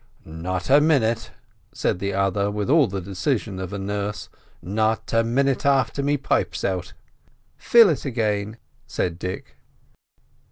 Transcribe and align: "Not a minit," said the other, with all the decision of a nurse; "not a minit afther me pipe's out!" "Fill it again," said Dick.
"Not 0.25 0.67
a 0.71 0.81
minit," 0.81 1.29
said 1.73 1.99
the 1.99 2.15
other, 2.15 2.49
with 2.49 2.71
all 2.71 2.87
the 2.87 3.01
decision 3.01 3.59
of 3.59 3.71
a 3.71 3.77
nurse; 3.77 4.29
"not 4.59 5.13
a 5.13 5.23
minit 5.23 5.61
afther 5.63 6.01
me 6.01 6.17
pipe's 6.17 6.63
out!" 6.63 6.93
"Fill 7.55 7.89
it 7.89 8.03
again," 8.03 8.57
said 8.87 9.19
Dick. 9.19 9.57